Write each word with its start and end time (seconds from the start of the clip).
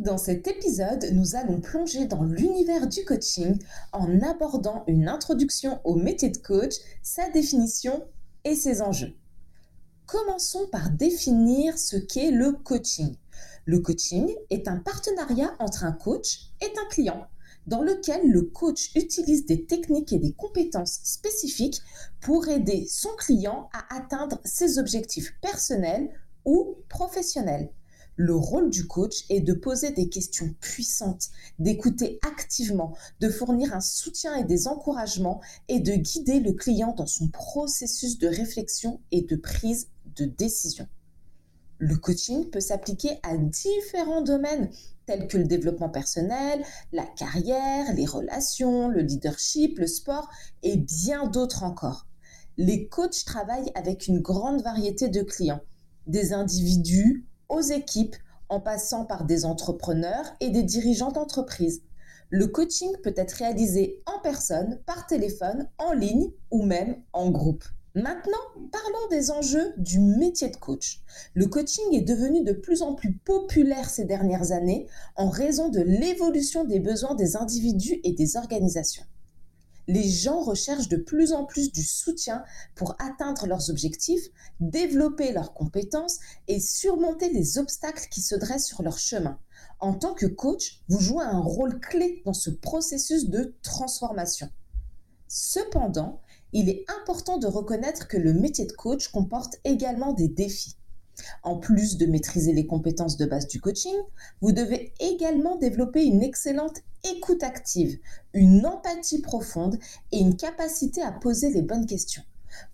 Dans 0.00 0.16
cet 0.16 0.48
épisode, 0.48 1.10
nous 1.12 1.36
allons 1.36 1.60
plonger 1.60 2.06
dans 2.06 2.22
l'univers 2.22 2.86
du 2.86 3.04
coaching 3.04 3.58
en 3.92 4.22
abordant 4.22 4.82
une 4.86 5.08
introduction 5.08 5.78
au 5.84 5.94
métier 5.94 6.30
de 6.30 6.38
coach, 6.38 6.72
sa 7.02 7.28
définition 7.28 8.02
et 8.44 8.54
ses 8.54 8.80
enjeux. 8.80 9.14
Commençons 10.06 10.66
par 10.72 10.88
définir 10.88 11.76
ce 11.76 11.98
qu'est 11.98 12.30
le 12.30 12.52
coaching. 12.52 13.14
Le 13.66 13.80
coaching 13.80 14.34
est 14.48 14.68
un 14.68 14.78
partenariat 14.78 15.54
entre 15.58 15.84
un 15.84 15.92
coach 15.92 16.46
et 16.62 16.72
un 16.78 16.88
client 16.88 17.26
dans 17.66 17.82
lequel 17.82 18.26
le 18.26 18.40
coach 18.40 18.92
utilise 18.96 19.44
des 19.44 19.66
techniques 19.66 20.14
et 20.14 20.18
des 20.18 20.32
compétences 20.32 21.00
spécifiques 21.02 21.82
pour 22.22 22.48
aider 22.48 22.86
son 22.88 23.10
client 23.18 23.68
à 23.74 23.96
atteindre 23.98 24.40
ses 24.46 24.78
objectifs 24.78 25.34
personnels 25.42 26.08
ou 26.46 26.78
professionnels. 26.88 27.70
Le 28.22 28.34
rôle 28.34 28.68
du 28.68 28.86
coach 28.86 29.24
est 29.30 29.40
de 29.40 29.54
poser 29.54 29.92
des 29.92 30.10
questions 30.10 30.54
puissantes, 30.60 31.30
d'écouter 31.58 32.20
activement, 32.20 32.94
de 33.18 33.30
fournir 33.30 33.74
un 33.74 33.80
soutien 33.80 34.36
et 34.36 34.44
des 34.44 34.68
encouragements 34.68 35.40
et 35.68 35.80
de 35.80 35.94
guider 35.94 36.38
le 36.38 36.52
client 36.52 36.94
dans 36.94 37.06
son 37.06 37.28
processus 37.28 38.18
de 38.18 38.28
réflexion 38.28 39.00
et 39.10 39.22
de 39.22 39.36
prise 39.36 39.88
de 40.16 40.26
décision. 40.26 40.86
Le 41.78 41.96
coaching 41.96 42.50
peut 42.50 42.60
s'appliquer 42.60 43.18
à 43.22 43.38
différents 43.38 44.20
domaines 44.20 44.68
tels 45.06 45.26
que 45.26 45.38
le 45.38 45.44
développement 45.44 45.88
personnel, 45.88 46.62
la 46.92 47.06
carrière, 47.06 47.94
les 47.94 48.04
relations, 48.04 48.88
le 48.88 49.00
leadership, 49.00 49.78
le 49.78 49.86
sport 49.86 50.28
et 50.62 50.76
bien 50.76 51.26
d'autres 51.26 51.62
encore. 51.62 52.06
Les 52.58 52.86
coachs 52.86 53.24
travaillent 53.24 53.72
avec 53.74 54.08
une 54.08 54.20
grande 54.20 54.60
variété 54.60 55.08
de 55.08 55.22
clients, 55.22 55.62
des 56.06 56.34
individus 56.34 57.24
aux 57.50 57.60
équipes, 57.60 58.16
en 58.48 58.60
passant 58.60 59.04
par 59.04 59.24
des 59.24 59.44
entrepreneurs 59.44 60.34
et 60.40 60.50
des 60.50 60.62
dirigeants 60.62 61.12
d'entreprise. 61.12 61.82
Le 62.30 62.46
coaching 62.46 62.96
peut 63.02 63.14
être 63.16 63.32
réalisé 63.32 64.02
en 64.06 64.20
personne, 64.20 64.80
par 64.86 65.06
téléphone, 65.06 65.68
en 65.78 65.92
ligne 65.92 66.30
ou 66.50 66.64
même 66.64 66.96
en 67.12 67.30
groupe. 67.30 67.64
Maintenant, 67.96 68.38
parlons 68.70 69.08
des 69.10 69.32
enjeux 69.32 69.74
du 69.76 69.98
métier 69.98 70.48
de 70.48 70.56
coach. 70.56 71.02
Le 71.34 71.46
coaching 71.46 71.92
est 71.92 72.02
devenu 72.02 72.44
de 72.44 72.52
plus 72.52 72.82
en 72.82 72.94
plus 72.94 73.12
populaire 73.12 73.90
ces 73.90 74.04
dernières 74.04 74.52
années 74.52 74.86
en 75.16 75.28
raison 75.28 75.70
de 75.70 75.80
l'évolution 75.80 76.64
des 76.64 76.78
besoins 76.78 77.16
des 77.16 77.36
individus 77.36 78.00
et 78.04 78.12
des 78.12 78.36
organisations. 78.36 79.04
Les 79.88 80.08
gens 80.08 80.40
recherchent 80.40 80.88
de 80.88 80.96
plus 80.96 81.32
en 81.32 81.44
plus 81.44 81.72
du 81.72 81.82
soutien 81.82 82.44
pour 82.74 82.94
atteindre 83.00 83.46
leurs 83.46 83.70
objectifs, 83.70 84.24
développer 84.60 85.32
leurs 85.32 85.52
compétences 85.52 86.18
et 86.48 86.60
surmonter 86.60 87.30
les 87.30 87.58
obstacles 87.58 88.08
qui 88.10 88.20
se 88.20 88.34
dressent 88.34 88.66
sur 88.66 88.82
leur 88.82 88.98
chemin. 88.98 89.38
En 89.78 89.94
tant 89.94 90.14
que 90.14 90.26
coach, 90.26 90.82
vous 90.88 91.00
jouez 91.00 91.24
un 91.24 91.40
rôle 91.40 91.80
clé 91.80 92.22
dans 92.24 92.34
ce 92.34 92.50
processus 92.50 93.28
de 93.28 93.54
transformation. 93.62 94.50
Cependant, 95.28 96.20
il 96.52 96.68
est 96.68 96.84
important 97.02 97.38
de 97.38 97.46
reconnaître 97.46 98.08
que 98.08 98.16
le 98.16 98.32
métier 98.32 98.66
de 98.66 98.72
coach 98.72 99.08
comporte 99.08 99.56
également 99.64 100.12
des 100.12 100.28
défis. 100.28 100.76
En 101.42 101.56
plus 101.56 101.96
de 101.96 102.06
maîtriser 102.06 102.52
les 102.52 102.66
compétences 102.66 103.16
de 103.16 103.26
base 103.26 103.46
du 103.46 103.60
coaching, 103.60 103.96
vous 104.40 104.52
devez 104.52 104.92
également 105.00 105.56
développer 105.56 106.04
une 106.04 106.22
excellente 106.22 106.80
écoute 107.04 107.42
active, 107.42 107.98
une 108.34 108.66
empathie 108.66 109.22
profonde 109.22 109.78
et 110.12 110.18
une 110.18 110.36
capacité 110.36 111.02
à 111.02 111.12
poser 111.12 111.50
les 111.50 111.62
bonnes 111.62 111.86
questions. 111.86 112.22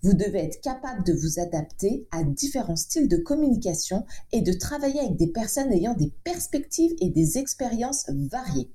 Vous 0.01 0.13
devez 0.13 0.39
être 0.39 0.61
capable 0.61 1.03
de 1.03 1.13
vous 1.13 1.39
adapter 1.39 2.07
à 2.11 2.23
différents 2.23 2.75
styles 2.75 3.07
de 3.07 3.17
communication 3.17 4.05
et 4.31 4.41
de 4.41 4.53
travailler 4.53 4.99
avec 4.99 5.17
des 5.17 5.27
personnes 5.27 5.71
ayant 5.71 5.93
des 5.93 6.11
perspectives 6.23 6.95
et 6.99 7.09
des 7.09 7.37
expériences 7.37 8.09
variées. 8.09 8.71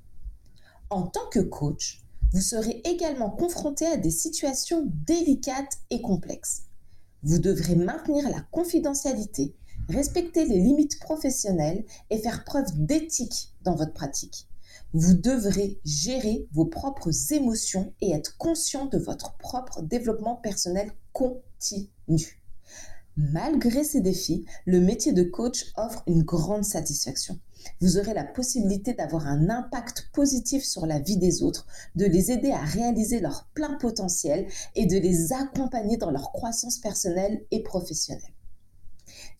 En 0.90 1.02
tant 1.02 1.28
que 1.30 1.40
coach, 1.40 2.02
vous 2.32 2.40
serez 2.40 2.80
également 2.84 3.30
confronté 3.30 3.86
à 3.86 3.96
des 3.96 4.10
situations 4.10 4.84
délicates 5.06 5.78
et 5.90 6.00
complexes. 6.00 6.62
Vous 7.22 7.38
devrez 7.38 7.76
maintenir 7.76 8.28
la 8.30 8.40
confidentialité, 8.50 9.54
respecter 9.88 10.44
les 10.44 10.58
limites 10.58 10.98
professionnelles 11.00 11.84
et 12.10 12.18
faire 12.18 12.44
preuve 12.44 12.66
d'éthique 12.76 13.52
dans 13.62 13.74
votre 13.74 13.92
pratique. 13.92 14.48
Vous 14.94 15.14
devrez 15.14 15.80
gérer 15.84 16.46
vos 16.52 16.66
propres 16.66 17.10
émotions 17.32 17.94
et 18.00 18.12
être 18.12 18.36
conscient 18.36 18.86
de 18.86 18.98
votre 18.98 19.36
propre 19.38 19.82
développement 19.82 20.36
personnel 20.36 20.92
continu. 21.12 22.42
Malgré 23.16 23.84
ces 23.84 24.00
défis, 24.00 24.46
le 24.64 24.80
métier 24.80 25.12
de 25.12 25.22
coach 25.22 25.72
offre 25.76 26.02
une 26.06 26.22
grande 26.22 26.64
satisfaction. 26.64 27.38
Vous 27.80 27.98
aurez 27.98 28.14
la 28.14 28.24
possibilité 28.24 28.94
d'avoir 28.94 29.26
un 29.26 29.50
impact 29.50 30.08
positif 30.12 30.64
sur 30.64 30.86
la 30.86 30.98
vie 30.98 31.18
des 31.18 31.42
autres, 31.42 31.66
de 31.94 32.06
les 32.06 32.30
aider 32.30 32.50
à 32.50 32.64
réaliser 32.64 33.20
leur 33.20 33.48
plein 33.54 33.74
potentiel 33.74 34.46
et 34.74 34.86
de 34.86 34.96
les 34.96 35.32
accompagner 35.32 35.96
dans 35.96 36.10
leur 36.10 36.32
croissance 36.32 36.78
personnelle 36.78 37.44
et 37.50 37.62
professionnelle. 37.62 38.32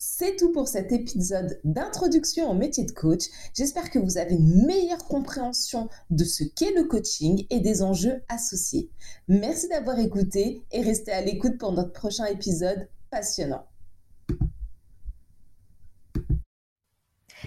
C'est 0.05 0.35
tout 0.35 0.51
pour 0.51 0.67
cet 0.67 0.91
épisode 0.91 1.61
d'introduction 1.63 2.51
au 2.51 2.53
métier 2.53 2.83
de 2.83 2.91
coach. 2.91 3.23
J'espère 3.53 3.89
que 3.89 3.99
vous 3.99 4.17
avez 4.17 4.35
une 4.35 4.65
meilleure 4.65 5.05
compréhension 5.05 5.87
de 6.09 6.25
ce 6.25 6.43
qu'est 6.43 6.73
le 6.73 6.83
coaching 6.83 7.47
et 7.49 7.61
des 7.61 7.81
enjeux 7.81 8.21
associés. 8.27 8.89
Merci 9.29 9.69
d'avoir 9.69 9.97
écouté 9.99 10.61
et 10.73 10.81
restez 10.81 11.13
à 11.13 11.21
l'écoute 11.21 11.57
pour 11.57 11.71
notre 11.71 11.93
prochain 11.93 12.25
épisode 12.25 12.89
passionnant. 13.11 13.65